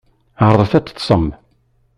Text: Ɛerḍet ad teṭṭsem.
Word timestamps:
Ɛerḍet 0.47 0.73
ad 0.77 0.85
teṭṭsem. 0.85 1.25